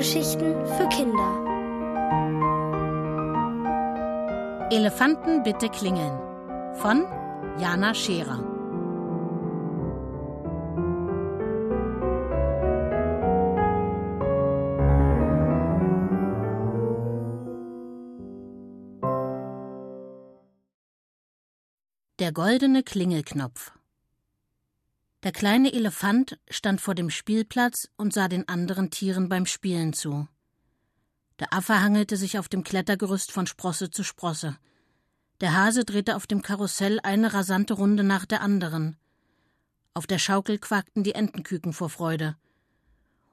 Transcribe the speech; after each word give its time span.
Hörgeschichten 0.00 0.54
für 0.64 0.88
Kinder. 0.88 1.30
Elefanten 4.70 5.42
bitte 5.42 5.68
klingeln 5.68 6.18
von 6.76 7.04
Jana 7.58 7.92
Scherer. 7.92 8.38
Der 22.18 22.32
goldene 22.32 22.82
Klingelknopf. 22.82 23.72
Der 25.22 25.32
kleine 25.32 25.72
Elefant 25.74 26.38
stand 26.48 26.80
vor 26.80 26.94
dem 26.94 27.10
Spielplatz 27.10 27.88
und 27.96 28.14
sah 28.14 28.28
den 28.28 28.48
anderen 28.48 28.90
Tieren 28.90 29.28
beim 29.28 29.44
Spielen 29.44 29.92
zu. 29.92 30.26
Der 31.40 31.52
Affe 31.52 31.82
hangelte 31.82 32.16
sich 32.16 32.38
auf 32.38 32.48
dem 32.48 32.64
Klettergerüst 32.64 33.30
von 33.30 33.46
Sprosse 33.46 33.90
zu 33.90 34.02
Sprosse. 34.02 34.56
Der 35.42 35.54
Hase 35.54 35.84
drehte 35.84 36.16
auf 36.16 36.26
dem 36.26 36.40
Karussell 36.40 37.00
eine 37.02 37.34
rasante 37.34 37.74
Runde 37.74 38.02
nach 38.02 38.24
der 38.24 38.40
anderen. 38.40 38.96
Auf 39.92 40.06
der 40.06 40.18
Schaukel 40.18 40.58
quakten 40.58 41.02
die 41.02 41.14
Entenküken 41.14 41.74
vor 41.74 41.90
Freude. 41.90 42.36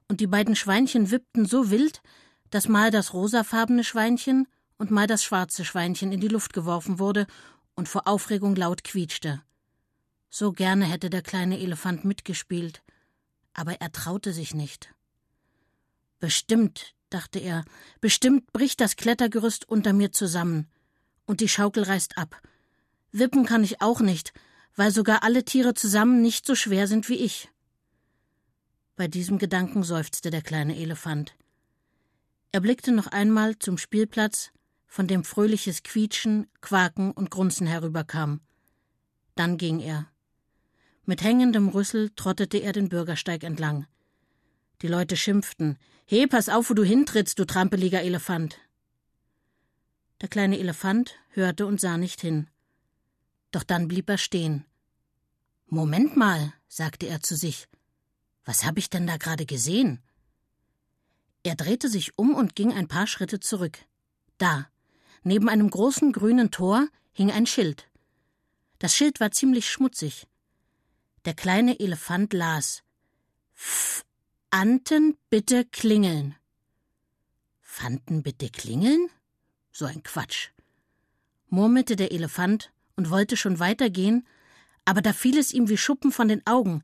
Und 0.08 0.20
die 0.20 0.26
beiden 0.26 0.56
Schweinchen 0.56 1.10
wippten 1.10 1.46
so 1.46 1.70
wild, 1.70 2.02
dass 2.50 2.68
mal 2.68 2.90
das 2.90 3.14
rosafarbene 3.14 3.84
Schweinchen 3.84 4.46
und 4.76 4.90
mal 4.90 5.06
das 5.06 5.24
schwarze 5.24 5.64
Schweinchen 5.64 6.12
in 6.12 6.20
die 6.20 6.28
Luft 6.28 6.52
geworfen 6.52 6.98
wurde 6.98 7.26
und 7.74 7.88
vor 7.88 8.06
Aufregung 8.06 8.56
laut 8.56 8.84
quietschte. 8.84 9.42
So 10.30 10.52
gerne 10.52 10.84
hätte 10.84 11.10
der 11.10 11.22
kleine 11.22 11.58
Elefant 11.58 12.04
mitgespielt, 12.04 12.82
aber 13.54 13.80
er 13.80 13.92
traute 13.92 14.32
sich 14.32 14.54
nicht. 14.54 14.94
Bestimmt, 16.18 16.94
dachte 17.10 17.38
er, 17.38 17.64
bestimmt 18.00 18.52
bricht 18.52 18.80
das 18.80 18.96
Klettergerüst 18.96 19.68
unter 19.68 19.92
mir 19.92 20.12
zusammen, 20.12 20.68
und 21.26 21.40
die 21.40 21.48
Schaukel 21.48 21.84
reißt 21.84 22.18
ab. 22.18 22.40
Wippen 23.12 23.46
kann 23.46 23.64
ich 23.64 23.80
auch 23.80 24.00
nicht, 24.00 24.32
weil 24.76 24.90
sogar 24.90 25.22
alle 25.22 25.44
Tiere 25.44 25.74
zusammen 25.74 26.22
nicht 26.22 26.46
so 26.46 26.54
schwer 26.54 26.86
sind 26.86 27.08
wie 27.08 27.16
ich. 27.16 27.50
Bei 28.96 29.08
diesem 29.08 29.38
Gedanken 29.38 29.82
seufzte 29.82 30.30
der 30.30 30.42
kleine 30.42 30.76
Elefant. 30.76 31.36
Er 32.52 32.60
blickte 32.60 32.92
noch 32.92 33.06
einmal 33.06 33.58
zum 33.58 33.78
Spielplatz, 33.78 34.50
von 34.86 35.06
dem 35.06 35.22
fröhliches 35.22 35.82
Quietschen, 35.82 36.46
Quaken 36.60 37.12
und 37.12 37.30
Grunzen 37.30 37.66
herüberkam. 37.66 38.40
Dann 39.34 39.56
ging 39.56 39.80
er. 39.80 40.10
Mit 41.08 41.22
hängendem 41.22 41.68
Rüssel 41.68 42.10
trottete 42.16 42.58
er 42.58 42.74
den 42.74 42.90
Bürgersteig 42.90 43.42
entlang. 43.42 43.86
Die 44.82 44.88
Leute 44.88 45.16
schimpften. 45.16 45.78
He, 46.04 46.26
pass 46.26 46.50
auf, 46.50 46.68
wo 46.68 46.74
du 46.74 46.84
hintrittst, 46.84 47.38
du 47.38 47.46
trampeliger 47.46 48.02
Elefant. 48.02 48.58
Der 50.20 50.28
kleine 50.28 50.58
Elefant 50.58 51.14
hörte 51.30 51.64
und 51.64 51.80
sah 51.80 51.96
nicht 51.96 52.20
hin. 52.20 52.50
Doch 53.52 53.62
dann 53.62 53.88
blieb 53.88 54.10
er 54.10 54.18
stehen. 54.18 54.66
Moment 55.64 56.14
mal, 56.14 56.52
sagte 56.68 57.06
er 57.06 57.22
zu 57.22 57.36
sich. 57.36 57.68
Was 58.44 58.66
habe 58.66 58.78
ich 58.78 58.90
denn 58.90 59.06
da 59.06 59.16
gerade 59.16 59.46
gesehen? 59.46 60.02
Er 61.42 61.54
drehte 61.54 61.88
sich 61.88 62.18
um 62.18 62.34
und 62.34 62.54
ging 62.54 62.74
ein 62.74 62.86
paar 62.86 63.06
Schritte 63.06 63.40
zurück. 63.40 63.78
Da, 64.36 64.68
neben 65.22 65.48
einem 65.48 65.70
großen 65.70 66.12
grünen 66.12 66.50
Tor, 66.50 66.86
hing 67.12 67.30
ein 67.30 67.46
Schild. 67.46 67.88
Das 68.78 68.94
Schild 68.94 69.20
war 69.20 69.30
ziemlich 69.30 69.70
schmutzig. 69.70 70.26
Der 71.24 71.34
kleine 71.34 71.78
Elefant 71.80 72.32
las 72.32 72.82
F 73.54 74.04
Anten 74.50 75.18
bitte 75.30 75.64
klingeln. 75.64 76.36
Fanten 77.60 78.22
bitte 78.22 78.48
klingeln? 78.48 79.08
So 79.72 79.84
ein 79.84 80.02
Quatsch. 80.02 80.50
murmelte 81.48 81.96
der 81.96 82.12
Elefant 82.12 82.72
und 82.96 83.10
wollte 83.10 83.36
schon 83.36 83.58
weitergehen, 83.58 84.26
aber 84.84 85.02
da 85.02 85.12
fiel 85.12 85.38
es 85.38 85.52
ihm 85.52 85.68
wie 85.68 85.76
Schuppen 85.76 86.12
von 86.12 86.28
den 86.28 86.46
Augen. 86.46 86.82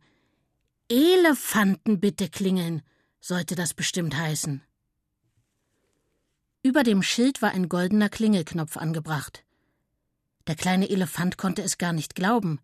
Elefanten 0.89 2.01
bitte 2.01 2.29
klingeln, 2.29 2.83
sollte 3.21 3.55
das 3.55 3.73
bestimmt 3.73 4.17
heißen. 4.17 4.63
Über 6.63 6.83
dem 6.83 7.03
Schild 7.03 7.41
war 7.41 7.53
ein 7.53 7.69
goldener 7.69 8.09
Klingelknopf 8.09 8.77
angebracht. 8.77 9.45
Der 10.47 10.55
kleine 10.55 10.91
Elefant 10.91 11.39
konnte 11.39 11.63
es 11.63 11.79
gar 11.79 11.93
nicht 11.93 12.15
glauben. 12.15 12.61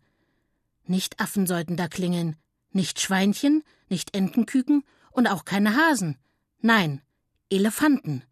Nicht 0.83 1.19
Affen 1.19 1.47
sollten 1.47 1.77
da 1.77 1.87
klingeln, 1.87 2.35
nicht 2.71 2.99
Schweinchen, 2.99 3.63
nicht 3.89 4.15
Entenküken 4.15 4.83
und 5.11 5.27
auch 5.27 5.45
keine 5.45 5.75
Hasen. 5.75 6.17
Nein, 6.59 7.01
Elefanten. 7.49 8.23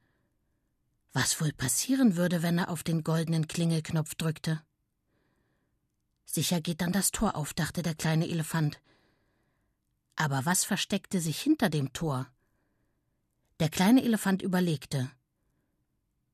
Was 1.12 1.42
wohl 1.42 1.52
passieren 1.52 2.16
würde, 2.16 2.44
wenn 2.44 2.58
er 2.58 2.70
auf 2.70 2.84
den 2.84 3.04
goldenen 3.04 3.48
Klingelknopf 3.48 4.16
drückte? 4.16 4.62
Sicher 6.26 6.62
geht 6.62 6.82
dann 6.82 6.92
das 6.92 7.12
Tor 7.12 7.36
auf, 7.36 7.54
dachte 7.54 7.82
der 7.82 7.96
kleine 7.96 8.28
Elefant. 8.28 8.80
Aber 10.16 10.46
was 10.46 10.64
versteckte 10.64 11.20
sich 11.20 11.42
hinter 11.42 11.70
dem 11.70 11.92
Tor? 11.94 12.28
Der 13.60 13.70
kleine 13.70 14.04
Elefant 14.04 14.42
überlegte. 14.42 15.10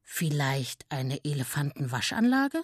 Vielleicht 0.03 0.85
eine 0.91 1.23
Elefantenwaschanlage? 1.23 2.63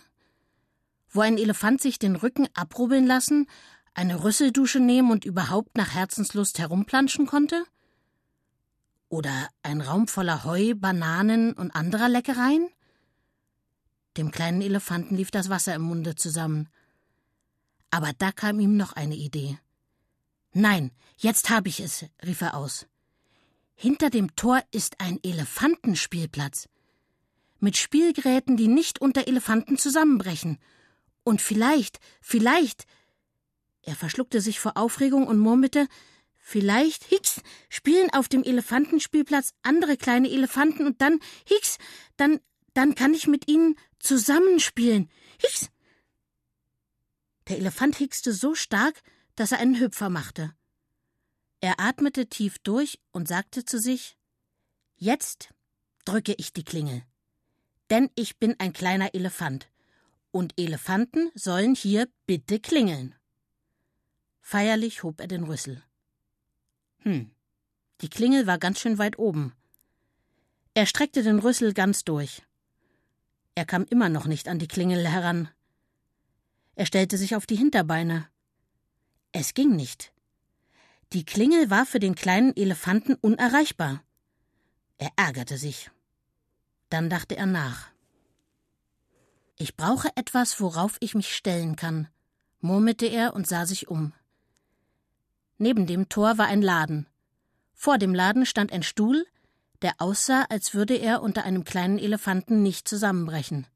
Wo 1.11 1.21
ein 1.21 1.37
Elefant 1.37 1.81
sich 1.81 1.99
den 1.99 2.15
Rücken 2.15 2.47
abrubbeln 2.53 3.05
lassen, 3.05 3.47
eine 3.93 4.23
Rüsseldusche 4.23 4.79
nehmen 4.79 5.11
und 5.11 5.25
überhaupt 5.25 5.77
nach 5.77 5.93
Herzenslust 5.93 6.59
herumplanschen 6.59 7.27
konnte? 7.27 7.63
Oder 9.09 9.49
ein 9.61 9.81
Raum 9.81 10.07
voller 10.07 10.45
Heu, 10.45 10.73
Bananen 10.75 11.53
und 11.53 11.71
anderer 11.71 12.07
Leckereien? 12.07 12.69
Dem 14.15 14.31
kleinen 14.31 14.61
Elefanten 14.61 15.15
lief 15.15 15.31
das 15.31 15.49
Wasser 15.49 15.75
im 15.75 15.81
Munde 15.81 16.15
zusammen. 16.15 16.69
Aber 17.89 18.13
da 18.17 18.31
kam 18.31 18.59
ihm 18.61 18.77
noch 18.77 18.93
eine 18.93 19.15
Idee. 19.15 19.57
Nein, 20.53 20.91
jetzt 21.17 21.49
habe 21.49 21.67
ich 21.67 21.81
es, 21.81 22.05
rief 22.25 22.41
er 22.41 22.55
aus. 22.55 22.87
Hinter 23.75 24.09
dem 24.09 24.35
Tor 24.35 24.61
ist 24.71 25.01
ein 25.01 25.19
Elefantenspielplatz. 25.23 26.69
Mit 27.59 27.77
Spielgeräten, 27.77 28.55
die 28.55 28.67
nicht 28.67 28.99
unter 29.01 29.27
Elefanten 29.27 29.77
zusammenbrechen 29.77 30.57
und 31.23 31.41
vielleicht, 31.41 31.99
vielleicht. 32.21 32.85
Er 33.81 33.95
verschluckte 33.95 34.41
sich 34.41 34.59
vor 34.59 34.77
Aufregung 34.77 35.27
und 35.27 35.39
murmelte, 35.39 35.87
vielleicht, 36.37 37.03
Hicks, 37.05 37.41
spielen 37.69 38.11
auf 38.11 38.27
dem 38.27 38.43
Elefantenspielplatz 38.43 39.53
andere 39.63 39.97
kleine 39.97 40.29
Elefanten 40.29 40.85
und 40.85 41.01
dann, 41.01 41.19
Hicks, 41.45 41.77
dann, 42.17 42.39
dann 42.73 42.95
kann 42.95 43.13
ich 43.13 43.27
mit 43.27 43.47
ihnen 43.47 43.75
zusammenspielen. 43.99 45.09
Hicks! 45.39 45.69
Der 47.47 47.57
Elefant 47.57 47.95
hickste 47.95 48.33
so 48.33 48.55
stark, 48.55 49.01
dass 49.35 49.51
er 49.51 49.59
einen 49.59 49.79
Hüpfer 49.79 50.09
machte. 50.09 50.53
Er 51.59 51.79
atmete 51.79 52.27
tief 52.27 52.59
durch 52.59 52.99
und 53.11 53.27
sagte 53.27 53.65
zu 53.65 53.79
sich, 53.79 54.17
Jetzt 54.95 55.49
drücke 56.05 56.33
ich 56.37 56.53
die 56.53 56.63
Klingel. 56.63 57.03
Denn 57.89 58.09
ich 58.15 58.37
bin 58.37 58.55
ein 58.59 58.71
kleiner 58.71 59.15
Elefant 59.15 59.70
und 60.31 60.53
Elefanten 60.57 61.31
sollen 61.35 61.75
hier 61.75 62.07
bitte 62.25 62.59
klingeln. 62.59 63.15
Feierlich 64.41 65.03
hob 65.03 65.21
er 65.21 65.27
den 65.27 65.43
Rüssel. 65.43 65.83
Hm, 66.99 67.31
die 68.01 68.09
Klingel 68.09 68.47
war 68.47 68.57
ganz 68.57 68.79
schön 68.79 68.97
weit 68.97 69.19
oben. 69.19 69.53
Er 70.73 70.85
streckte 70.85 71.23
den 71.23 71.39
Rüssel 71.39 71.73
ganz 71.73 72.03
durch. 72.03 72.43
Er 73.55 73.65
kam 73.65 73.85
immer 73.89 74.09
noch 74.09 74.25
nicht 74.25 74.47
an 74.47 74.59
die 74.59 74.67
Klingel 74.67 75.07
heran. 75.07 75.49
Er 76.75 76.85
stellte 76.85 77.17
sich 77.17 77.35
auf 77.35 77.45
die 77.45 77.57
Hinterbeine. 77.57 78.27
Es 79.33 79.53
ging 79.53 79.75
nicht. 79.75 80.13
Die 81.13 81.25
Klingel 81.25 81.69
war 81.69 81.85
für 81.85 81.99
den 81.99 82.15
kleinen 82.15 82.55
Elefanten 82.55 83.15
unerreichbar. 83.15 84.03
Er 84.97 85.11
ärgerte 85.17 85.57
sich. 85.57 85.91
Dann 86.89 87.09
dachte 87.09 87.35
er 87.35 87.45
nach. 87.45 87.91
Ich 89.61 89.77
brauche 89.77 90.09
etwas, 90.15 90.59
worauf 90.59 90.97
ich 91.01 91.13
mich 91.13 91.35
stellen 91.35 91.75
kann, 91.75 92.07
murmelte 92.61 93.05
er 93.05 93.35
und 93.35 93.47
sah 93.47 93.67
sich 93.67 93.89
um. 93.89 94.11
Neben 95.59 95.85
dem 95.85 96.09
Tor 96.09 96.39
war 96.39 96.47
ein 96.47 96.63
Laden. 96.63 97.05
Vor 97.75 97.99
dem 97.99 98.15
Laden 98.15 98.47
stand 98.47 98.71
ein 98.71 98.81
Stuhl, 98.81 99.23
der 99.83 99.93
aussah, 99.99 100.47
als 100.49 100.73
würde 100.73 100.95
er 100.95 101.21
unter 101.21 101.43
einem 101.43 101.63
kleinen 101.63 101.99
Elefanten 101.99 102.63
nicht 102.63 102.87
zusammenbrechen. 102.87 103.67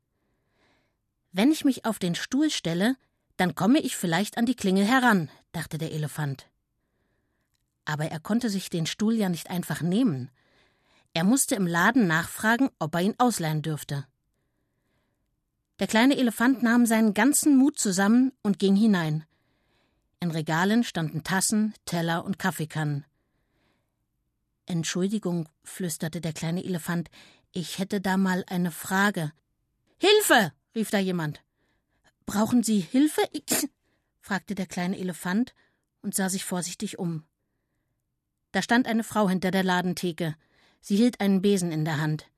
Wenn 1.32 1.52
ich 1.52 1.66
mich 1.66 1.86
auf 1.86 2.00
den 2.00 2.16
Stuhl 2.16 2.50
stelle, 2.50 2.96
dann 3.38 3.54
komme 3.54 3.78
ich 3.80 3.96
vielleicht 3.96 4.40
an 4.40 4.48
die 4.48 4.56
Klingel 4.56 4.86
heran, 4.86 5.30
dachte 5.52 5.78
der 5.78 5.92
Elefant. 5.92 6.50
Aber 7.86 8.06
er 8.06 8.20
konnte 8.20 8.50
sich 8.50 8.72
den 8.72 8.88
Stuhl 8.88 9.14
ja 9.14 9.30
nicht 9.30 9.52
einfach 9.52 9.84
nehmen. 9.84 10.32
Er 11.14 11.26
musste 11.26 11.54
im 11.54 11.68
Laden 11.68 12.08
nachfragen, 12.08 12.72
ob 12.80 12.96
er 12.96 13.02
ihn 13.02 13.14
ausleihen 13.20 13.62
dürfte. 13.62 14.08
Der 15.80 15.88
kleine 15.88 16.18
Elefant 16.18 16.64
nahm 16.64 16.86
seinen 16.86 17.14
ganzen 17.14 17.58
Mut 17.58 17.78
zusammen 17.78 18.32
und 18.42 18.60
ging 18.60 18.76
hinein.– 18.76 19.26
In 20.22 20.32
Regalen 20.32 20.84
standen 20.84 21.24
Tassen, 21.24 21.74
Teller 21.86 22.24
und 22.24 22.40
Kaffeekannen. 22.40 23.06
Entschuldigung, 24.66 25.50
flüsterte 25.64 26.22
der 26.22 26.34
kleine 26.34 26.64
Elefant, 26.64 27.10
ich 27.52 27.78
hätte 27.80 28.02
da 28.02 28.18
mal 28.18 28.44
eine 28.48 28.72
Frage. 28.72 29.32
Hilfe! 29.98 30.52
rief 30.76 30.90
da 30.90 30.98
jemand. 30.98 31.42
Brauchen 32.26 32.64
Sie 32.64 32.80
Hilfe? 32.80 33.22
fragte 34.22 34.56
der 34.56 34.66
kleine 34.66 34.98
Elefant 34.98 35.54
und 36.02 36.16
sah 36.16 36.30
sich 36.30 36.44
vorsichtig 36.44 36.98
um. 36.98 37.24
Da 38.52 38.62
stand 38.62 38.88
eine 38.88 39.04
Frau 39.04 39.30
hinter 39.30 39.52
der 39.52 39.64
Ladentheke. 39.64 40.36
Sie 40.82 40.96
hielt 40.96 41.20
einen 41.20 41.42
Besen 41.42 41.72
in 41.72 41.86
der 41.86 42.00
Hand. 42.00 42.30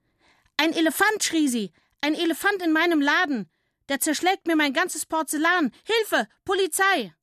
Ein 0.58 0.74
Elefant, 0.74 1.24
schrie 1.24 1.48
sie. 1.48 1.72
Ein 2.02 2.14
Elefant 2.14 2.62
in 2.62 2.72
meinem 2.72 3.02
Laden. 3.02 3.50
Der 3.90 4.00
zerschlägt 4.00 4.48
mir 4.48 4.56
mein 4.56 4.74
ganzes 4.74 5.06
Porzellan. 5.06 5.72
Hilfe! 5.84 6.28
Polizei! 6.46 7.14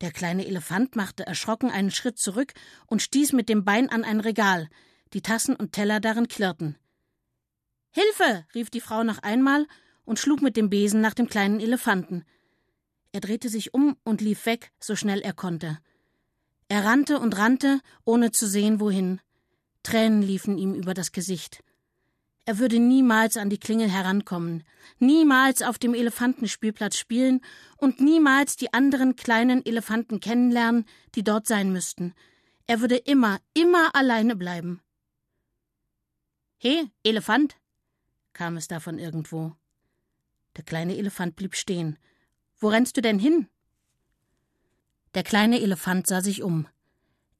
Der 0.00 0.12
kleine 0.12 0.46
Elefant 0.46 0.96
machte 0.96 1.26
erschrocken 1.26 1.70
einen 1.70 1.90
Schritt 1.90 2.18
zurück 2.18 2.54
und 2.86 3.02
stieß 3.02 3.32
mit 3.32 3.48
dem 3.48 3.64
Bein 3.64 3.90
an 3.90 4.04
ein 4.04 4.20
Regal. 4.20 4.68
Die 5.12 5.22
Tassen 5.22 5.56
und 5.56 5.72
Teller 5.72 6.00
darin 6.00 6.28
klirrten. 6.28 6.78
Hilfe! 7.90 8.46
rief 8.54 8.70
die 8.70 8.80
Frau 8.80 9.02
noch 9.02 9.18
einmal 9.18 9.66
und 10.04 10.18
schlug 10.18 10.42
mit 10.42 10.56
dem 10.56 10.70
Besen 10.70 11.00
nach 11.00 11.14
dem 11.14 11.28
kleinen 11.28 11.60
Elefanten. 11.60 12.24
Er 13.12 13.20
drehte 13.20 13.48
sich 13.48 13.74
um 13.74 13.96
und 14.04 14.20
lief 14.20 14.46
weg, 14.46 14.70
so 14.78 14.94
schnell 14.94 15.20
er 15.20 15.32
konnte. 15.32 15.78
Er 16.68 16.84
rannte 16.84 17.18
und 17.18 17.36
rannte, 17.36 17.80
ohne 18.04 18.30
zu 18.30 18.46
sehen, 18.46 18.78
wohin. 18.78 19.20
Tränen 19.82 20.22
liefen 20.22 20.56
ihm 20.56 20.74
über 20.74 20.94
das 20.94 21.10
Gesicht. 21.10 21.64
Er 22.50 22.58
würde 22.58 22.80
niemals 22.80 23.36
an 23.36 23.48
die 23.48 23.60
Klingel 23.60 23.88
herankommen, 23.88 24.64
niemals 24.98 25.62
auf 25.62 25.78
dem 25.78 25.94
Elefantenspielplatz 25.94 26.96
spielen 26.96 27.42
und 27.76 28.00
niemals 28.00 28.56
die 28.56 28.72
anderen 28.72 29.14
kleinen 29.14 29.64
Elefanten 29.64 30.18
kennenlernen, 30.18 30.84
die 31.14 31.22
dort 31.22 31.46
sein 31.46 31.72
müssten. 31.72 32.12
Er 32.66 32.80
würde 32.80 32.96
immer, 32.96 33.38
immer 33.54 33.94
alleine 33.94 34.34
bleiben. 34.34 34.82
He, 36.58 36.90
Elefant, 37.04 37.54
kam 38.32 38.56
es 38.56 38.66
da 38.66 38.80
von 38.80 38.98
irgendwo. 38.98 39.54
Der 40.56 40.64
kleine 40.64 40.96
Elefant 40.96 41.36
blieb 41.36 41.54
stehen. 41.54 42.00
Wo 42.58 42.66
rennst 42.66 42.96
du 42.96 43.00
denn 43.00 43.20
hin? 43.20 43.46
Der 45.14 45.22
kleine 45.22 45.60
Elefant 45.60 46.08
sah 46.08 46.20
sich 46.20 46.42
um. 46.42 46.66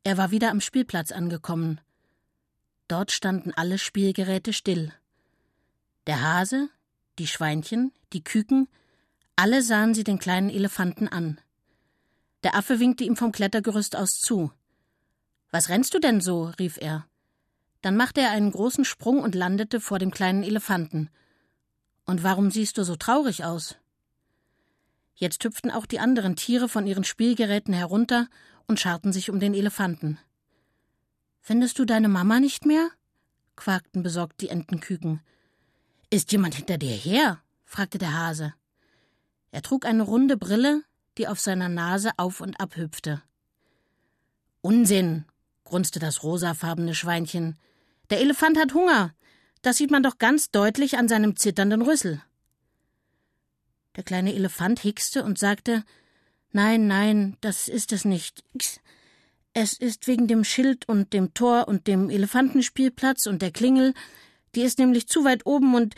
Er 0.04 0.16
war 0.18 0.30
wieder 0.30 0.52
am 0.52 0.60
Spielplatz 0.60 1.10
angekommen. 1.10 1.80
Dort 2.86 3.10
standen 3.10 3.52
alle 3.52 3.76
Spielgeräte 3.76 4.52
still. 4.52 4.92
Der 6.10 6.22
Hase, 6.22 6.68
die 7.20 7.28
Schweinchen, 7.28 7.92
die 8.12 8.24
Küken, 8.24 8.66
alle 9.36 9.62
sahen 9.62 9.94
sie 9.94 10.02
den 10.02 10.18
kleinen 10.18 10.50
Elefanten 10.50 11.06
an. 11.06 11.40
Der 12.42 12.56
Affe 12.56 12.80
winkte 12.80 13.04
ihm 13.04 13.14
vom 13.14 13.30
Klettergerüst 13.30 13.94
aus 13.94 14.18
zu. 14.18 14.50
Was 15.52 15.68
rennst 15.68 15.94
du 15.94 16.00
denn 16.00 16.20
so? 16.20 16.46
rief 16.58 16.78
er. 16.78 17.06
Dann 17.80 17.96
machte 17.96 18.22
er 18.22 18.32
einen 18.32 18.50
großen 18.50 18.84
Sprung 18.84 19.20
und 19.20 19.36
landete 19.36 19.78
vor 19.80 20.00
dem 20.00 20.10
kleinen 20.10 20.42
Elefanten. 20.42 21.10
Und 22.06 22.24
warum 22.24 22.50
siehst 22.50 22.76
du 22.78 22.82
so 22.82 22.96
traurig 22.96 23.44
aus? 23.44 23.76
Jetzt 25.14 25.44
hüpften 25.44 25.70
auch 25.70 25.86
die 25.86 26.00
anderen 26.00 26.34
Tiere 26.34 26.68
von 26.68 26.88
ihren 26.88 27.04
Spielgeräten 27.04 27.72
herunter 27.72 28.26
und 28.66 28.80
scharten 28.80 29.12
sich 29.12 29.30
um 29.30 29.38
den 29.38 29.54
Elefanten. 29.54 30.18
Findest 31.40 31.78
du 31.78 31.84
deine 31.84 32.08
Mama 32.08 32.40
nicht 32.40 32.66
mehr? 32.66 32.90
quakten 33.54 34.02
besorgt 34.02 34.40
die 34.40 34.48
Entenküken. 34.48 35.20
Ist 36.10 36.32
jemand 36.32 36.56
hinter 36.56 36.76
dir 36.76 36.94
her? 36.94 37.40
fragte 37.64 37.98
der 37.98 38.18
Hase. 38.18 38.54
Er 39.52 39.62
trug 39.62 39.86
eine 39.86 40.02
runde 40.02 40.36
Brille, 40.36 40.82
die 41.18 41.28
auf 41.28 41.38
seiner 41.38 41.68
Nase 41.68 42.10
auf 42.16 42.40
und 42.40 42.58
ab 42.60 42.76
hüpfte. 42.76 43.22
Unsinn, 44.60 45.24
grunzte 45.64 46.00
das 46.00 46.22
rosafarbene 46.22 46.94
Schweinchen. 46.94 47.58
Der 48.10 48.20
Elefant 48.20 48.58
hat 48.58 48.74
Hunger. 48.74 49.14
Das 49.62 49.76
sieht 49.76 49.90
man 49.90 50.02
doch 50.02 50.18
ganz 50.18 50.50
deutlich 50.50 50.98
an 50.98 51.08
seinem 51.08 51.36
zitternden 51.36 51.82
Rüssel. 51.82 52.20
Der 53.96 54.04
kleine 54.04 54.34
Elefant 54.34 54.80
hickste 54.80 55.24
und 55.24 55.38
sagte 55.38 55.84
Nein, 56.52 56.88
nein, 56.88 57.36
das 57.40 57.68
ist 57.68 57.92
es 57.92 58.04
nicht. 58.04 58.44
Es 59.52 59.72
ist 59.74 60.06
wegen 60.06 60.26
dem 60.26 60.42
Schild 60.42 60.88
und 60.88 61.12
dem 61.12 61.34
Tor 61.34 61.68
und 61.68 61.86
dem 61.86 62.10
Elefantenspielplatz 62.10 63.26
und 63.26 63.42
der 63.42 63.52
Klingel. 63.52 63.94
Die 64.54 64.62
ist 64.62 64.78
nämlich 64.78 65.08
zu 65.08 65.24
weit 65.24 65.46
oben 65.46 65.74
und. 65.74 65.94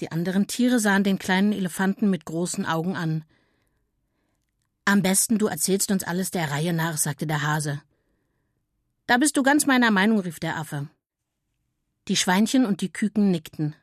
Die 0.00 0.10
anderen 0.10 0.46
Tiere 0.46 0.80
sahen 0.80 1.04
den 1.04 1.18
kleinen 1.18 1.52
Elefanten 1.52 2.10
mit 2.10 2.24
großen 2.24 2.64
Augen 2.66 2.96
an. 2.96 3.24
Am 4.84 5.02
besten 5.02 5.38
du 5.38 5.46
erzählst 5.46 5.90
uns 5.90 6.04
alles 6.04 6.30
der 6.30 6.50
Reihe 6.50 6.72
nach, 6.72 6.96
sagte 6.96 7.26
der 7.26 7.42
Hase. 7.42 7.82
Da 9.06 9.18
bist 9.18 9.36
du 9.36 9.42
ganz 9.42 9.66
meiner 9.66 9.90
Meinung, 9.90 10.20
rief 10.20 10.40
der 10.40 10.56
Affe. 10.56 10.88
Die 12.08 12.16
Schweinchen 12.16 12.64
und 12.64 12.80
die 12.80 12.92
Küken 12.92 13.30
nickten. 13.30 13.76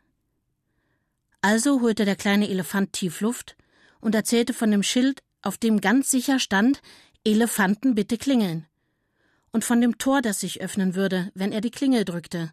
Also 1.42 1.82
holte 1.82 2.04
der 2.04 2.16
kleine 2.16 2.50
Elefant 2.50 2.94
tief 2.94 3.22
Luft 3.22 3.56
und 4.00 4.16
erzählte 4.16 4.54
von 4.54 4.72
dem 4.72 4.84
Schild, 4.84 5.22
auf 5.42 5.58
dem 5.58 5.80
ganz 5.82 6.10
sicher 6.10 6.40
stand, 6.40 6.82
Elefanten 7.24 7.96
bitte 7.96 8.18
klingeln. 8.18 8.66
Und 9.52 9.64
von 9.64 9.82
dem 9.82 9.98
Tor, 9.98 10.22
das 10.22 10.40
sich 10.40 10.62
öffnen 10.62 10.96
würde, 10.96 11.32
wenn 11.34 11.52
er 11.52 11.62
die 11.62 11.72
Klingel 11.72 12.06
drückte. 12.06 12.52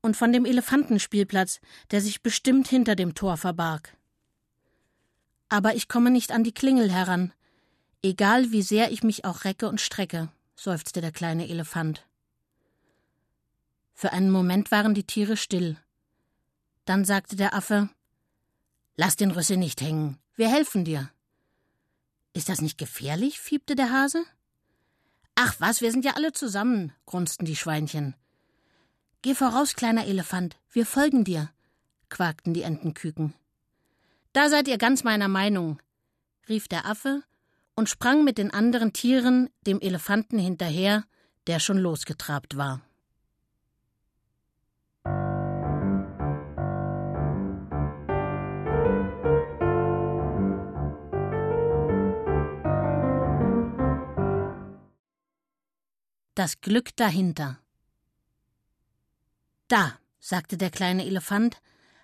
Und 0.00 0.16
von 0.16 0.32
dem 0.32 0.44
Elefantenspielplatz, 0.44 1.60
der 1.90 2.00
sich 2.00 2.22
bestimmt 2.22 2.68
hinter 2.68 2.96
dem 2.96 3.14
Tor 3.14 3.36
verbarg. 3.36 3.96
Aber 5.48 5.74
ich 5.74 5.88
komme 5.88 6.10
nicht 6.10 6.32
an 6.32 6.44
die 6.44 6.54
Klingel 6.54 6.90
heran, 6.90 7.32
egal 8.02 8.50
wie 8.50 8.62
sehr 8.62 8.90
ich 8.90 9.02
mich 9.02 9.24
auch 9.24 9.44
recke 9.44 9.68
und 9.68 9.80
strecke, 9.80 10.28
seufzte 10.56 11.00
der 11.00 11.12
kleine 11.12 11.48
Elefant. 11.48 12.06
Für 13.92 14.12
einen 14.12 14.30
Moment 14.30 14.70
waren 14.70 14.94
die 14.94 15.06
Tiere 15.06 15.36
still. 15.36 15.76
Dann 16.84 17.04
sagte 17.04 17.36
der 17.36 17.54
Affe 17.54 17.88
Lass 18.96 19.16
den 19.16 19.30
Rüssel 19.30 19.56
nicht 19.56 19.80
hängen, 19.80 20.18
wir 20.36 20.48
helfen 20.48 20.84
dir. 20.84 21.10
Ist 22.32 22.48
das 22.48 22.60
nicht 22.60 22.78
gefährlich? 22.78 23.40
fiebte 23.40 23.76
der 23.76 23.90
Hase. 23.90 24.24
Ach 25.34 25.56
was, 25.58 25.80
wir 25.80 25.90
sind 25.90 26.04
ja 26.04 26.12
alle 26.12 26.32
zusammen, 26.32 26.92
grunzten 27.06 27.44
die 27.44 27.56
Schweinchen. 27.56 28.14
Geh 29.22 29.34
voraus, 29.34 29.74
kleiner 29.74 30.06
Elefant, 30.06 30.56
wir 30.70 30.86
folgen 30.86 31.24
dir, 31.24 31.50
quakten 32.08 32.54
die 32.54 32.62
Entenküken. 32.62 33.34
Da 34.32 34.48
seid 34.48 34.68
ihr 34.68 34.78
ganz 34.78 35.02
meiner 35.02 35.28
Meinung, 35.28 35.80
rief 36.48 36.68
der 36.68 36.86
Affe 36.86 37.22
und 37.74 37.88
sprang 37.88 38.22
mit 38.22 38.38
den 38.38 38.52
anderen 38.52 38.92
Tieren 38.92 39.50
dem 39.66 39.80
Elefanten 39.80 40.38
hinterher, 40.38 41.04
der 41.46 41.58
schon 41.58 41.78
losgetrabt 41.78 42.56
war. 42.56 42.80
Das 56.34 56.60
Glück 56.60 56.96
dahinter. 56.96 57.60
Da, 59.68 59.96
sagte 60.18 60.56
der 60.56 60.70
kleine 60.70 61.06
Elefant, 61.06 61.62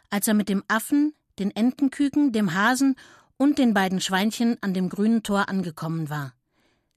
als 0.09 0.29
er 0.29 0.35
mit 0.35 0.49
dem 0.49 0.63
Affen, 0.69 1.15
den 1.41 1.51
Entenküken, 1.51 2.31
dem 2.31 2.55
Hasen 2.55 2.95
und 3.37 3.59
den 3.59 3.75
beiden 3.75 4.01
Schweinchen 4.01 4.57
an 4.61 4.73
dem 4.73 4.89
grünen 4.89 5.25
Tor 5.25 5.49
angekommen 5.49 6.11
war. 6.11 6.33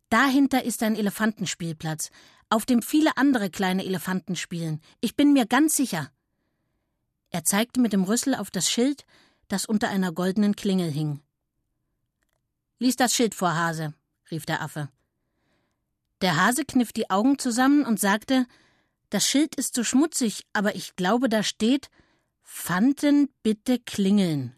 Dahinter 0.10 0.64
ist 0.64 0.84
ein 0.84 0.96
Elefantenspielplatz, 0.96 2.12
auf 2.50 2.68
dem 2.68 2.84
viele 2.84 3.18
andere 3.18 3.50
kleine 3.50 3.84
Elefanten 3.84 4.36
spielen. 4.36 4.80
Ich 5.02 5.16
bin 5.16 5.34
mir 5.34 5.48
ganz 5.48 5.76
sicher. 5.76 6.12
Er 7.32 7.44
zeigte 7.46 7.80
mit 7.80 7.94
dem 7.94 8.04
Rüssel 8.04 8.36
auf 8.36 8.52
das 8.52 8.70
Schild, 8.70 9.08
das 9.48 9.66
unter 9.66 9.90
einer 9.90 10.12
goldenen 10.12 10.56
Klingel 10.56 10.92
hing. 10.92 11.20
Lies 12.78 12.96
das 12.96 13.16
Schild 13.16 13.34
vor, 13.34 13.56
Hase, 13.56 13.96
rief 14.30 14.46
der 14.46 14.62
Affe. 14.62 14.90
Der 16.24 16.38
Hase 16.38 16.64
kniff 16.64 16.94
die 16.94 17.10
Augen 17.10 17.38
zusammen 17.38 17.86
und 17.86 18.00
sagte, 18.00 18.46
das 19.10 19.28
Schild 19.28 19.56
ist 19.56 19.76
so 19.76 19.84
schmutzig, 19.84 20.46
aber 20.54 20.74
ich 20.74 20.96
glaube, 20.96 21.28
da 21.28 21.44
steht 21.44 21.90
Fanten 22.42 23.28
bitte 23.44 23.78
klingeln. 23.78 24.56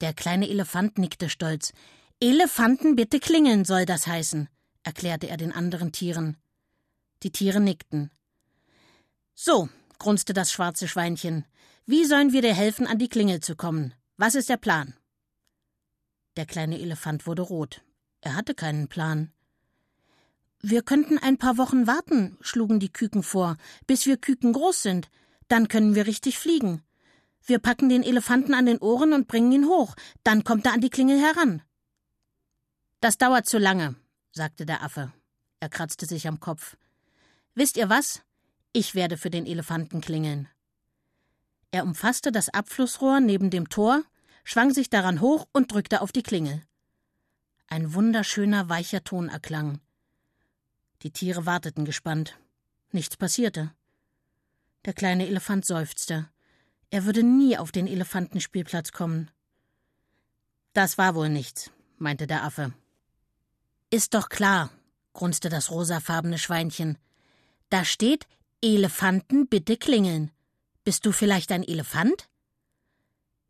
Der 0.00 0.14
kleine 0.14 0.48
Elefant 0.48 0.96
nickte 0.96 1.28
stolz. 1.28 1.74
Elefanten 2.20 2.96
bitte 2.96 3.20
klingeln 3.20 3.66
soll 3.66 3.84
das 3.84 4.06
heißen, 4.06 4.48
erklärte 4.82 5.28
er 5.28 5.36
den 5.36 5.52
anderen 5.52 5.92
Tieren. 5.92 6.38
Die 7.22 7.30
Tiere 7.30 7.60
nickten. 7.60 8.10
So, 9.34 9.68
grunzte 9.98 10.32
das 10.32 10.50
schwarze 10.50 10.88
Schweinchen, 10.88 11.44
wie 11.84 12.06
sollen 12.06 12.32
wir 12.32 12.40
dir 12.40 12.54
helfen, 12.54 12.86
an 12.86 12.98
die 12.98 13.10
Klingel 13.10 13.40
zu 13.40 13.56
kommen? 13.56 13.92
Was 14.16 14.36
ist 14.36 14.48
der 14.48 14.56
Plan? 14.56 14.94
Der 16.38 16.46
kleine 16.46 16.80
Elefant 16.80 17.26
wurde 17.26 17.42
rot. 17.42 17.82
Er 18.22 18.36
hatte 18.36 18.54
keinen 18.54 18.88
Plan. 18.88 19.33
Wir 20.66 20.82
könnten 20.82 21.18
ein 21.18 21.36
paar 21.36 21.58
Wochen 21.58 21.86
warten, 21.86 22.38
schlugen 22.40 22.80
die 22.80 22.90
Küken 22.90 23.22
vor, 23.22 23.58
bis 23.86 24.06
wir 24.06 24.16
Küken 24.16 24.54
groß 24.54 24.80
sind. 24.80 25.10
Dann 25.46 25.68
können 25.68 25.94
wir 25.94 26.06
richtig 26.06 26.38
fliegen. 26.38 26.82
Wir 27.44 27.58
packen 27.58 27.90
den 27.90 28.02
Elefanten 28.02 28.54
an 28.54 28.64
den 28.64 28.78
Ohren 28.78 29.12
und 29.12 29.28
bringen 29.28 29.52
ihn 29.52 29.66
hoch. 29.66 29.94
Dann 30.22 30.42
kommt 30.42 30.64
er 30.64 30.72
an 30.72 30.80
die 30.80 30.88
Klingel 30.88 31.20
heran. 31.20 31.60
Das 33.00 33.18
dauert 33.18 33.46
zu 33.46 33.58
lange, 33.58 33.96
sagte 34.32 34.64
der 34.64 34.82
Affe. 34.82 35.12
Er 35.60 35.68
kratzte 35.68 36.06
sich 36.06 36.26
am 36.26 36.40
Kopf. 36.40 36.78
Wisst 37.54 37.76
ihr 37.76 37.90
was? 37.90 38.22
Ich 38.72 38.94
werde 38.94 39.18
für 39.18 39.28
den 39.28 39.44
Elefanten 39.44 40.00
klingeln. 40.00 40.48
Er 41.72 41.84
umfasste 41.84 42.32
das 42.32 42.48
Abflussrohr 42.48 43.20
neben 43.20 43.50
dem 43.50 43.68
Tor, 43.68 44.02
schwang 44.44 44.72
sich 44.72 44.88
daran 44.88 45.20
hoch 45.20 45.46
und 45.52 45.70
drückte 45.70 46.00
auf 46.00 46.10
die 46.10 46.22
Klingel. 46.22 46.62
Ein 47.66 47.92
wunderschöner, 47.92 48.70
weicher 48.70 49.04
Ton 49.04 49.28
erklang. 49.28 49.82
Die 51.04 51.10
Tiere 51.10 51.44
warteten 51.44 51.84
gespannt. 51.84 52.38
Nichts 52.90 53.18
passierte. 53.18 53.74
Der 54.86 54.94
kleine 54.94 55.26
Elefant 55.26 55.66
seufzte. 55.66 56.30
Er 56.88 57.04
würde 57.04 57.22
nie 57.22 57.58
auf 57.58 57.72
den 57.72 57.86
Elefantenspielplatz 57.86 58.90
kommen. 58.92 59.30
Das 60.72 60.96
war 60.96 61.14
wohl 61.14 61.28
nichts, 61.28 61.70
meinte 61.98 62.26
der 62.26 62.42
Affe. 62.42 62.72
Ist 63.90 64.14
doch 64.14 64.30
klar, 64.30 64.70
grunzte 65.12 65.50
das 65.50 65.70
rosafarbene 65.70 66.38
Schweinchen. 66.38 66.96
Da 67.68 67.84
steht 67.84 68.26
Elefanten 68.62 69.46
bitte 69.46 69.76
klingeln. 69.76 70.30
Bist 70.84 71.04
du 71.04 71.12
vielleicht 71.12 71.52
ein 71.52 71.64
Elefant? 71.64 72.30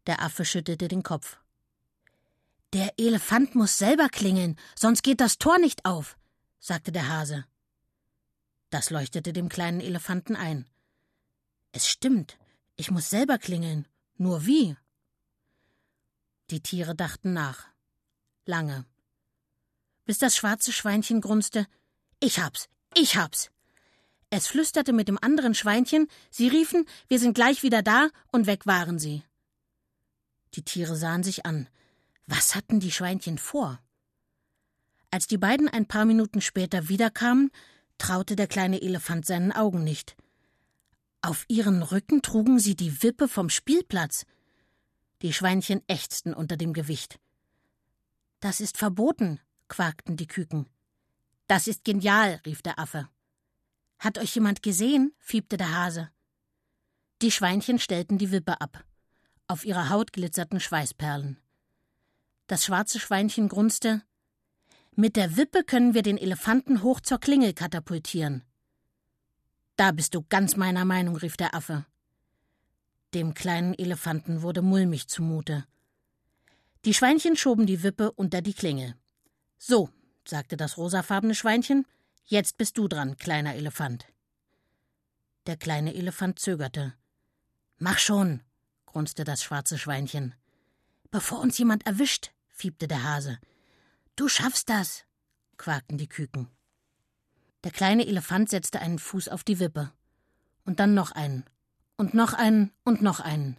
Der 0.07 0.23
Affe 0.23 0.45
schüttelte 0.45 0.89
den 0.89 1.05
Kopf. 1.05 1.39
Der 2.73 2.99
Elefant 2.99 3.55
muss 3.55 3.79
selber 3.79 4.09
klingeln, 4.09 4.57
sonst 4.75 5.03
geht 5.03 5.21
das 5.21 5.39
Tor 5.39 5.59
nicht 5.59 5.85
auf, 5.85 6.17
sagte 6.65 6.93
der 6.93 7.09
Hase. 7.11 7.45
Das 8.71 8.89
leuchtete 8.89 9.35
dem 9.35 9.51
kleinen 9.51 9.81
Elefanten 9.81 10.35
ein. 10.35 10.65
Es 11.73 11.87
stimmt, 11.87 12.39
ich 12.77 12.91
muss 12.91 13.11
selber 13.11 13.37
klingeln. 13.37 13.87
Nur 14.17 14.47
wie? 14.47 14.75
Die 16.49 16.63
Tiere 16.63 16.95
dachten 16.95 17.35
nach. 17.35 17.67
Lange. 18.47 18.87
Bis 20.07 20.19
das 20.19 20.37
schwarze 20.37 20.73
Schweinchen 20.73 21.21
grunzte 21.21 21.67
Ich 22.19 22.39
hab's, 22.39 22.71
ich 22.95 23.19
hab's. 23.19 23.51
Es 24.31 24.47
flüsterte 24.47 24.95
mit 24.95 25.09
dem 25.09 25.19
anderen 25.23 25.55
Schweinchen, 25.55 26.09
sie 26.31 26.49
riefen, 26.49 26.87
wir 27.09 27.19
sind 27.19 27.35
gleich 27.35 27.63
wieder 27.63 27.83
da, 27.83 28.09
und 28.33 28.47
weg 28.47 28.67
waren 28.67 28.99
sie. 28.99 29.23
Die 30.55 30.65
Tiere 30.65 30.97
sahen 30.97 31.25
sich 31.25 31.45
an. 31.45 31.69
Was 32.27 32.55
hatten 32.55 32.81
die 32.81 32.91
Schweinchen 32.91 33.37
vor? 33.37 33.84
Als 35.15 35.29
die 35.29 35.39
beiden 35.39 35.69
ein 35.69 35.87
paar 35.87 36.07
Minuten 36.07 36.41
später 36.41 36.89
wiederkamen, 36.89 37.53
traute 37.99 38.35
der 38.35 38.49
kleine 38.49 38.83
Elefant 38.83 39.25
seinen 39.25 39.53
Augen 39.53 39.85
nicht. 39.85 40.17
Auf 41.23 41.45
ihren 41.47 41.85
Rücken 41.85 42.21
trugen 42.21 42.59
sie 42.59 42.75
die 42.75 43.01
Wippe 43.05 43.29
vom 43.29 43.49
Spielplatz. 43.49 44.27
Die 45.23 45.33
Schweinchen 45.33 45.83
ächzten 45.87 46.35
unter 46.35 46.57
dem 46.57 46.73
Gewicht. 46.73 47.21
Das 48.41 48.61
ist 48.61 48.77
verboten, 48.77 49.39
quakten 49.69 50.17
die 50.17 50.27
Küken. 50.27 50.67
Das 51.47 51.69
ist 51.69 51.85
genial, 51.85 52.41
rief 52.45 52.61
der 52.63 52.81
Affe. 52.81 53.09
Hat 54.01 54.19
euch 54.19 54.35
jemand 54.35 54.65
gesehen? 54.65 55.15
fiebte 55.21 55.57
der 55.57 55.79
Hase. 55.79 56.11
Die 57.23 57.31
Schweinchen 57.31 57.79
stellten 57.79 58.19
die 58.19 58.33
Wippe 58.33 58.61
ab. 58.61 58.85
Auf 59.47 59.65
ihrer 59.65 59.91
Haut 59.91 60.13
glitzerten 60.13 60.59
Schweißperlen. 60.59 61.39
Das 62.49 62.65
schwarze 62.65 62.99
Schweinchen 62.99 63.49
grunzte 63.49 64.03
Mit 64.97 65.17
der 65.17 65.37
Wippe 65.37 65.65
können 65.65 65.95
wir 65.95 66.03
den 66.03 66.19
Elefanten 66.19 66.83
hoch 66.83 67.01
zur 67.01 67.19
Klingel 67.19 67.53
katapultieren. 67.53 68.45
Da 69.75 69.91
bist 69.91 70.15
du 70.15 70.23
ganz 70.23 70.55
meiner 70.57 70.85
Meinung, 70.85 71.17
rief 71.17 71.37
der 71.37 71.55
Affe. 71.55 71.85
Dem 73.13 73.35
kleinen 73.35 73.75
Elefanten 73.75 74.43
wurde 74.43 74.63
mulmig 74.63 75.09
zumute. 75.09 75.67
Die 76.85 76.95
Schweinchen 76.95 77.37
schoben 77.37 77.67
die 77.67 77.83
Wippe 77.83 78.13
unter 78.13 78.41
die 78.41 78.55
Klingel. 78.55 78.95
So, 79.59 79.89
sagte 80.25 80.57
das 80.57 80.77
rosafarbene 80.77 81.35
Schweinchen, 81.35 81.87
Jetzt 82.27 82.57
bist 82.57 82.79
du 82.79 82.89
dran, 82.89 83.17
kleiner 83.17 83.55
Elefant. 83.55 84.07
Der 85.47 85.57
kleine 85.57 85.95
Elefant 85.95 86.39
zögerte. 86.39 86.95
Mach 87.79 87.99
schon, 87.99 88.43
grunzte 88.87 89.25
das 89.25 89.43
schwarze 89.43 89.77
Schweinchen. 89.77 90.35
Bevor 91.11 91.41
uns 91.41 91.59
jemand 91.59 91.85
erwischt, 91.85 92.31
fiebte 92.49 92.89
der 92.89 93.03
Hase. 93.03 93.39
Du 94.17 94.29
schaffst 94.29 94.69
das, 94.69 95.05
quakten 95.57 95.99
die 95.99 96.09
Küken. 96.09 96.49
Der 97.65 97.71
kleine 97.71 98.07
Elefant 98.07 98.51
setzte 98.51 98.81
einen 98.81 98.99
Fuß 98.99 99.29
auf 99.29 99.45
die 99.45 99.59
Wippe. 99.59 99.93
Und 100.65 100.81
dann 100.81 100.95
noch 100.95 101.13
einen. 101.13 101.45
Und 101.97 102.15
noch 102.15 102.33
einen 102.33 102.73
und 102.85 103.03
noch 103.03 103.21
einen. 103.21 103.59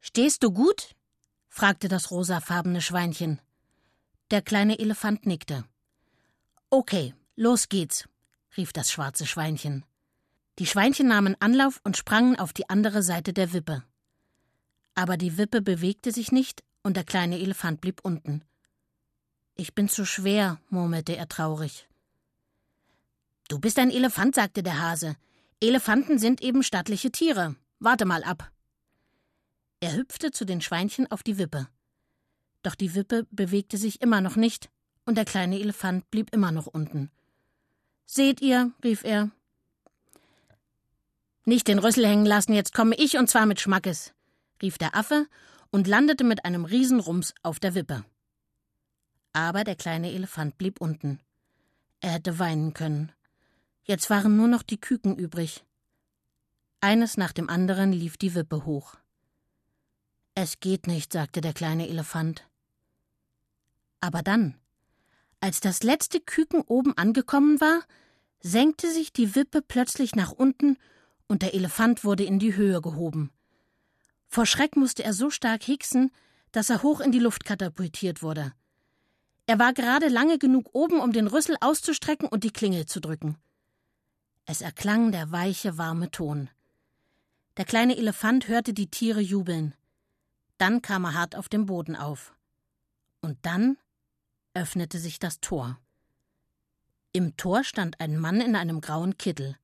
Stehst 0.00 0.42
du 0.42 0.50
gut? 0.50 0.94
fragte 1.48 1.88
das 1.88 2.10
rosafarbene 2.10 2.80
Schweinchen. 2.80 3.40
Der 4.30 4.42
kleine 4.42 4.78
Elefant 4.78 5.26
nickte. 5.26 5.64
Okay, 6.70 7.14
Los 7.42 7.70
geht's, 7.70 8.06
rief 8.58 8.74
das 8.74 8.92
schwarze 8.92 9.24
Schweinchen. 9.24 9.86
Die 10.58 10.66
Schweinchen 10.66 11.08
nahmen 11.08 11.36
Anlauf 11.40 11.80
und 11.84 11.96
sprangen 11.96 12.38
auf 12.38 12.52
die 12.52 12.68
andere 12.68 13.02
Seite 13.02 13.32
der 13.32 13.54
Wippe. 13.54 13.82
Aber 14.94 15.16
die 15.16 15.38
Wippe 15.38 15.62
bewegte 15.62 16.12
sich 16.12 16.32
nicht 16.32 16.62
und 16.82 16.98
der 16.98 17.04
kleine 17.04 17.38
Elefant 17.38 17.80
blieb 17.80 18.00
unten. 18.02 18.44
Ich 19.60 19.74
bin 19.74 19.90
zu 19.90 20.06
schwer, 20.06 20.58
murmelte 20.70 21.14
er 21.14 21.28
traurig. 21.28 21.86
Du 23.48 23.58
bist 23.58 23.78
ein 23.78 23.90
Elefant, 23.90 24.34
sagte 24.34 24.62
der 24.62 24.80
Hase. 24.80 25.16
Elefanten 25.60 26.18
sind 26.18 26.40
eben 26.40 26.62
stattliche 26.62 27.12
Tiere. 27.12 27.56
Warte 27.78 28.06
mal 28.06 28.24
ab. 28.24 28.50
Er 29.80 29.94
hüpfte 29.94 30.30
zu 30.30 30.46
den 30.46 30.62
Schweinchen 30.62 31.10
auf 31.10 31.22
die 31.22 31.36
Wippe. 31.36 31.68
Doch 32.62 32.74
die 32.74 32.94
Wippe 32.94 33.26
bewegte 33.32 33.76
sich 33.76 34.00
immer 34.00 34.22
noch 34.22 34.34
nicht, 34.34 34.70
und 35.04 35.16
der 35.16 35.26
kleine 35.26 35.60
Elefant 35.60 36.10
blieb 36.10 36.32
immer 36.32 36.52
noch 36.52 36.66
unten. 36.66 37.10
Seht 38.06 38.40
ihr, 38.40 38.72
rief 38.82 39.04
er. 39.04 39.30
Nicht 41.44 41.68
den 41.68 41.80
Rüssel 41.80 42.06
hängen 42.06 42.24
lassen, 42.24 42.54
jetzt 42.54 42.72
komme 42.72 42.96
ich 42.96 43.18
und 43.18 43.28
zwar 43.28 43.44
mit 43.44 43.60
Schmackes, 43.60 44.14
rief 44.62 44.78
der 44.78 44.96
Affe 44.96 45.26
und 45.70 45.86
landete 45.86 46.24
mit 46.24 46.46
einem 46.46 46.64
Riesenrums 46.64 47.34
auf 47.42 47.60
der 47.60 47.74
Wippe. 47.74 48.06
Aber 49.32 49.64
der 49.64 49.76
kleine 49.76 50.12
Elefant 50.12 50.58
blieb 50.58 50.80
unten. 50.80 51.20
Er 52.00 52.12
hätte 52.12 52.38
weinen 52.38 52.74
können. 52.74 53.12
Jetzt 53.84 54.10
waren 54.10 54.36
nur 54.36 54.48
noch 54.48 54.62
die 54.62 54.80
Küken 54.80 55.16
übrig. 55.16 55.64
Eines 56.80 57.16
nach 57.16 57.32
dem 57.32 57.48
anderen 57.48 57.92
lief 57.92 58.16
die 58.16 58.34
Wippe 58.34 58.64
hoch. 58.64 58.96
Es 60.34 60.60
geht 60.60 60.86
nicht, 60.86 61.12
sagte 61.12 61.40
der 61.40 61.52
kleine 61.52 61.88
Elefant. 61.88 62.48
Aber 64.00 64.22
dann, 64.22 64.56
als 65.40 65.60
das 65.60 65.82
letzte 65.82 66.20
Küken 66.20 66.62
oben 66.62 66.96
angekommen 66.96 67.60
war, 67.60 67.82
senkte 68.40 68.90
sich 68.90 69.12
die 69.12 69.34
Wippe 69.34 69.60
plötzlich 69.62 70.14
nach 70.14 70.32
unten 70.32 70.78
und 71.28 71.42
der 71.42 71.54
Elefant 71.54 72.04
wurde 72.04 72.24
in 72.24 72.38
die 72.38 72.56
Höhe 72.56 72.80
gehoben. 72.80 73.30
Vor 74.28 74.46
Schreck 74.46 74.76
musste 74.76 75.04
er 75.04 75.12
so 75.12 75.30
stark 75.30 75.62
hicksen, 75.62 76.10
dass 76.52 76.70
er 76.70 76.82
hoch 76.82 77.00
in 77.00 77.12
die 77.12 77.18
Luft 77.18 77.44
katapultiert 77.44 78.22
wurde. 78.22 78.52
Er 79.50 79.58
war 79.58 79.72
gerade 79.72 80.06
lange 80.06 80.38
genug 80.38 80.68
oben, 80.74 81.00
um 81.00 81.12
den 81.12 81.26
Rüssel 81.26 81.56
auszustrecken 81.60 82.28
und 82.28 82.44
die 82.44 82.52
Klingel 82.52 82.86
zu 82.86 83.00
drücken. 83.00 83.36
Es 84.46 84.60
erklang 84.60 85.10
der 85.10 85.32
weiche, 85.32 85.76
warme 85.76 86.12
Ton. 86.12 86.48
Der 87.56 87.64
kleine 87.64 87.96
Elefant 87.96 88.46
hörte 88.46 88.72
die 88.72 88.92
Tiere 88.92 89.20
jubeln. 89.20 89.74
Dann 90.56 90.82
kam 90.82 91.04
er 91.04 91.14
hart 91.14 91.34
auf 91.34 91.48
dem 91.48 91.66
Boden 91.66 91.96
auf. 91.96 92.32
Und 93.22 93.38
dann 93.42 93.76
öffnete 94.54 95.00
sich 95.00 95.18
das 95.18 95.40
Tor. 95.40 95.80
Im 97.10 97.36
Tor 97.36 97.64
stand 97.64 97.98
ein 97.98 98.20
Mann 98.20 98.40
in 98.40 98.54
einem 98.54 98.80
grauen 98.80 99.18
Kittel. 99.18 99.56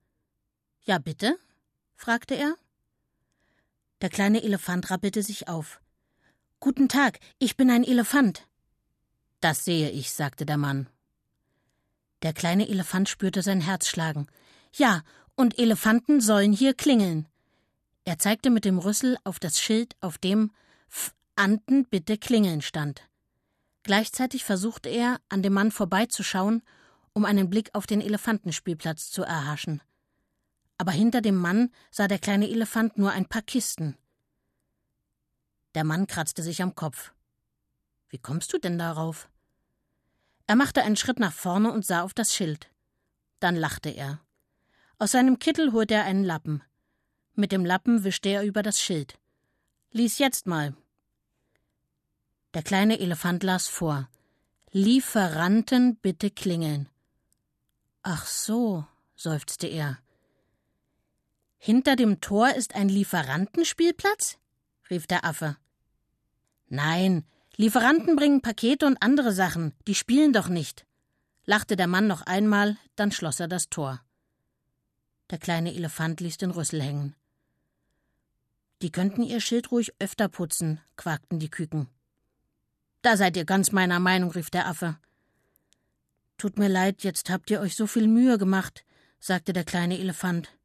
Ja, 0.83 0.97
bitte? 0.97 1.39
fragte 1.95 2.35
er. 2.35 2.55
Der 4.01 4.09
kleine 4.09 4.43
Elefant 4.43 4.91
rappelte 4.91 5.23
sich 5.23 5.47
auf. 5.47 5.79
Guten 6.59 6.89
Tag, 6.89 7.21
ich 7.39 7.55
bin 7.55 7.69
ein 7.69 7.85
Elefant. 7.85 8.49
Das 9.39 9.65
sehe 9.65 9.89
ich, 9.91 10.11
sagte 10.11 10.45
der 10.45 10.57
Mann. 10.57 10.87
Der 12.23 12.33
kleine 12.33 12.67
Elefant 12.67 13.09
spürte 13.09 13.41
sein 13.41 13.61
Herz 13.61 13.87
schlagen. 13.87 14.27
Ja, 14.73 15.03
und 15.35 15.59
Elefanten 15.59 16.19
sollen 16.19 16.51
hier 16.51 16.73
klingeln. 16.73 17.27
Er 18.05 18.17
zeigte 18.17 18.49
mit 18.49 18.65
dem 18.65 18.79
Rüssel 18.79 19.17
auf 19.23 19.39
das 19.39 19.59
Schild, 19.59 19.95
auf 20.01 20.17
dem 20.17 20.51
F 20.89 21.13
Anten 21.35 21.85
bitte 21.85 22.17
klingeln 22.17 22.61
stand. 22.61 23.07
Gleichzeitig 23.83 24.43
versuchte 24.43 24.89
er, 24.89 25.19
an 25.29 25.43
dem 25.43 25.53
Mann 25.53 25.71
vorbeizuschauen, 25.71 26.63
um 27.13 27.25
einen 27.25 27.49
Blick 27.49 27.69
auf 27.73 27.85
den 27.85 28.01
Elefantenspielplatz 28.01 29.11
zu 29.11 29.23
erhaschen. 29.23 29.81
Aber 30.79 30.91
hinter 30.91 31.21
dem 31.21 31.35
Mann 31.35 31.71
sah 31.91 32.07
der 32.07 32.19
kleine 32.19 32.49
Elefant 32.49 32.97
nur 32.97 33.11
ein 33.11 33.27
paar 33.27 33.43
Kisten. 33.43 33.95
Der 35.75 35.83
Mann 35.83 36.07
kratzte 36.07 36.41
sich 36.43 36.61
am 36.61 36.73
Kopf. 36.75 37.13
Wie 38.09 38.17
kommst 38.17 38.53
du 38.53 38.57
denn 38.57 38.77
darauf? 38.77 39.29
Er 40.47 40.55
machte 40.55 40.83
einen 40.83 40.95
Schritt 40.95 41.19
nach 41.19 41.33
vorne 41.33 41.71
und 41.71 41.85
sah 41.85 42.01
auf 42.01 42.13
das 42.13 42.33
Schild. 42.33 42.69
Dann 43.39 43.55
lachte 43.55 43.89
er. 43.89 44.21
Aus 44.99 45.11
seinem 45.11 45.39
Kittel 45.39 45.73
holte 45.73 45.95
er 45.95 46.05
einen 46.05 46.23
Lappen. 46.23 46.63
Mit 47.35 47.51
dem 47.51 47.65
Lappen 47.65 48.03
wischte 48.03 48.29
er 48.29 48.43
über 48.43 48.63
das 48.63 48.81
Schild. 48.81 49.19
Lies 49.91 50.17
jetzt 50.17 50.47
mal, 50.47 50.75
der 52.57 52.63
kleine 52.63 52.99
Elefant 52.99 53.43
las 53.43 53.67
vor. 53.67 54.09
Lieferanten 54.71 55.97
bitte 55.97 56.31
klingeln. 56.31 56.89
Ach 58.01 58.25
so, 58.25 58.83
seufzte 59.15 59.67
er. 59.67 59.99
Hinter 61.57 61.95
dem 61.95 62.19
Tor 62.19 62.55
ist 62.55 62.73
ein 62.73 62.89
Lieferantenspielplatz? 62.89 64.39
rief 64.89 65.05
der 65.05 65.23
Affe. 65.23 65.57
Nein, 66.67 67.25
Lieferanten 67.59 68.15
bringen 68.15 68.41
Pakete 68.41 68.85
und 68.85 69.01
andere 69.01 69.33
Sachen, 69.33 69.73
die 69.87 69.95
spielen 69.95 70.31
doch 70.31 70.47
nicht, 70.47 70.85
lachte 71.45 71.75
der 71.75 71.87
Mann 71.87 72.05
noch 72.05 72.21
einmal, 72.21 72.77
dann 72.95 73.11
schloss 73.11 73.39
er 73.39 73.47
das 73.47 73.69
Tor. 73.69 73.99
Der 75.31 75.39
kleine 75.39 75.73
Elefant 75.73 76.21
ließ 76.21 76.37
den 76.37 76.51
Rüssel 76.51 76.83
hängen. 76.83 77.15
Die 78.83 78.91
könnten 78.91 79.23
ihr 79.23 79.41
Schild 79.41 79.71
ruhig 79.71 79.91
öfter 79.97 80.29
putzen, 80.29 80.79
quakten 80.97 81.39
die 81.39 81.49
Küken. 81.49 81.89
Da 83.01 83.17
seid 83.17 83.35
ihr 83.35 83.45
ganz 83.45 83.71
meiner 83.71 83.99
Meinung, 83.99 84.29
rief 84.29 84.51
der 84.51 84.67
Affe. 84.67 84.99
Tut 86.37 86.59
mir 86.59 86.69
leid, 86.69 87.03
jetzt 87.03 87.31
habt 87.31 87.49
ihr 87.49 87.59
euch 87.59 87.75
so 87.75 87.87
viel 87.87 88.07
Mühe 88.07 88.37
gemacht, 88.37 88.85
sagte 89.19 89.51
der 89.51 89.63
kleine 89.63 89.97
Elefant. 89.97 90.55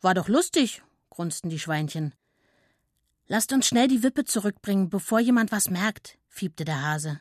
War 0.00 0.14
doch 0.14 0.28
lustig, 0.28 0.82
grunzten 1.10 1.50
die 1.50 1.58
Schweinchen. 1.58 2.14
Lasst 3.32 3.54
uns 3.54 3.66
schnell 3.66 3.88
die 3.88 4.02
Wippe 4.02 4.26
zurückbringen, 4.26 4.90
bevor 4.90 5.18
jemand 5.18 5.52
was 5.52 5.70
merkt, 5.70 6.18
fiebte 6.28 6.66
der 6.66 6.82
Hase. 6.82 7.18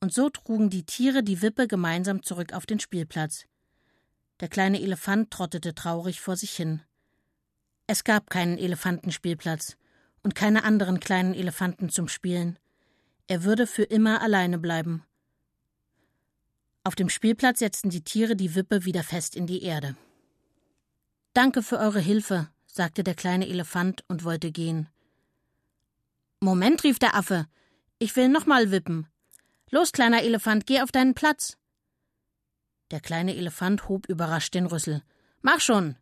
Und 0.00 0.12
so 0.12 0.30
trugen 0.30 0.68
die 0.68 0.82
Tiere 0.84 1.22
die 1.22 1.42
Wippe 1.42 1.68
gemeinsam 1.68 2.24
zurück 2.24 2.52
auf 2.52 2.66
den 2.66 2.80
Spielplatz. 2.80 3.46
Der 4.40 4.48
kleine 4.48 4.82
Elefant 4.82 5.30
trottete 5.30 5.76
traurig 5.76 6.20
vor 6.20 6.34
sich 6.34 6.56
hin. 6.56 6.82
Es 7.86 8.02
gab 8.02 8.30
keinen 8.30 8.58
Elefantenspielplatz 8.58 9.76
und 10.24 10.34
keine 10.34 10.64
anderen 10.64 10.98
kleinen 10.98 11.34
Elefanten 11.34 11.88
zum 11.88 12.08
Spielen. 12.08 12.58
Er 13.28 13.44
würde 13.44 13.68
für 13.68 13.84
immer 13.84 14.22
alleine 14.22 14.58
bleiben. 14.58 15.04
Auf 16.82 16.96
dem 16.96 17.10
Spielplatz 17.10 17.60
setzten 17.60 17.90
die 17.90 18.02
Tiere 18.02 18.34
die 18.34 18.56
Wippe 18.56 18.84
wieder 18.84 19.04
fest 19.04 19.36
in 19.36 19.46
die 19.46 19.62
Erde. 19.62 19.94
Danke 21.32 21.62
für 21.62 21.78
eure 21.78 22.00
Hilfe, 22.00 22.48
sagte 22.72 23.04
der 23.04 23.14
kleine 23.14 23.46
Elefant 23.48 24.02
und 24.08 24.24
wollte 24.24 24.50
gehen. 24.50 24.88
Moment, 26.40 26.82
rief 26.84 26.98
der 26.98 27.14
Affe. 27.14 27.46
Ich 27.98 28.16
will 28.16 28.28
noch 28.28 28.46
mal 28.46 28.70
wippen. 28.70 29.06
Los, 29.70 29.92
kleiner 29.92 30.22
Elefant, 30.22 30.66
geh 30.66 30.80
auf 30.80 30.90
deinen 30.90 31.14
Platz. 31.14 31.58
Der 32.90 33.00
kleine 33.00 33.36
Elefant 33.36 33.88
hob 33.88 34.08
überrascht 34.08 34.54
den 34.54 34.66
Rüssel. 34.66 35.02
Mach 35.42 35.60
schon. 35.60 35.96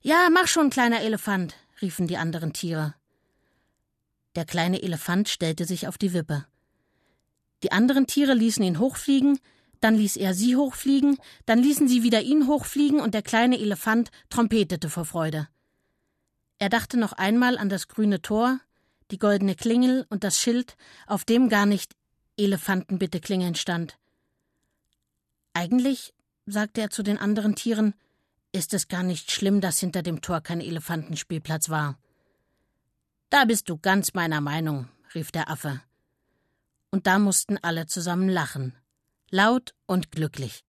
Ja, 0.00 0.28
mach 0.30 0.46
schon, 0.46 0.70
kleiner 0.70 1.00
Elefant, 1.00 1.56
riefen 1.82 2.06
die 2.06 2.18
anderen 2.18 2.52
Tiere. 2.52 2.94
Der 4.36 4.44
kleine 4.44 4.80
Elefant 4.80 5.28
stellte 5.28 5.64
sich 5.64 5.88
auf 5.88 5.98
die 5.98 6.12
Wippe. 6.12 6.46
Die 7.64 7.72
anderen 7.72 8.06
Tiere 8.06 8.34
ließen 8.34 8.62
ihn 8.62 8.78
hochfliegen, 8.78 9.40
dann 9.80 9.96
ließ 9.96 10.16
er 10.16 10.34
sie 10.34 10.56
hochfliegen, 10.56 11.18
dann 11.46 11.58
ließen 11.58 11.88
sie 11.88 12.02
wieder 12.02 12.22
ihn 12.22 12.46
hochfliegen 12.46 13.00
und 13.00 13.12
der 13.12 13.22
kleine 13.22 13.58
Elefant 13.58 14.10
trompetete 14.30 14.88
vor 14.88 15.04
Freude. 15.04 15.48
Er 16.64 16.70
dachte 16.70 16.96
noch 16.96 17.12
einmal 17.12 17.58
an 17.58 17.68
das 17.68 17.88
grüne 17.88 18.22
Tor, 18.22 18.58
die 19.10 19.18
goldene 19.18 19.54
Klingel 19.54 20.06
und 20.08 20.24
das 20.24 20.40
Schild, 20.40 20.78
auf 21.06 21.26
dem 21.26 21.50
gar 21.50 21.66
nicht 21.66 21.94
Elefanten 22.38 22.98
bitte 22.98 23.20
klingeln 23.20 23.54
stand. 23.54 23.98
Eigentlich, 25.52 26.14
sagte 26.46 26.80
er 26.80 26.88
zu 26.88 27.02
den 27.02 27.18
anderen 27.18 27.54
Tieren, 27.54 27.92
ist 28.52 28.72
es 28.72 28.88
gar 28.88 29.02
nicht 29.02 29.30
schlimm, 29.30 29.60
dass 29.60 29.78
hinter 29.78 30.02
dem 30.02 30.22
Tor 30.22 30.40
kein 30.40 30.62
Elefantenspielplatz 30.62 31.68
war. 31.68 31.98
Da 33.28 33.44
bist 33.44 33.68
du 33.68 33.76
ganz 33.76 34.14
meiner 34.14 34.40
Meinung, 34.40 34.88
rief 35.14 35.30
der 35.32 35.50
Affe. 35.50 35.82
Und 36.90 37.06
da 37.06 37.18
mussten 37.18 37.58
alle 37.58 37.84
zusammen 37.88 38.30
lachen, 38.30 38.74
laut 39.28 39.74
und 39.84 40.10
glücklich. 40.12 40.64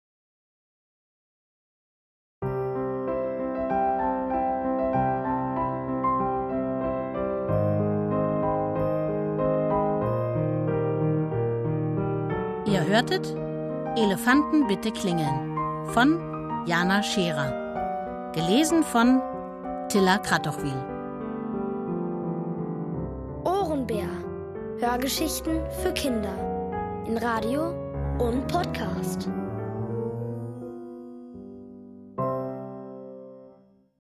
Hörtet 12.88 13.36
Elefanten 13.96 14.68
bitte 14.68 14.92
klingeln 14.92 15.58
von 15.88 16.20
Jana 16.68 17.02
Scherer. 17.02 18.32
Gelesen 18.34 18.84
von 18.84 19.20
Tilla 19.90 20.20
Kratochwil. 20.20 20.76
Ohrenbär. 23.44 24.08
Hörgeschichten 24.78 25.62
für 25.82 25.94
Kinder. 25.94 26.36
In 27.08 27.18
Radio 27.18 27.74
und 28.20 28.48
Podcast. 28.48 29.30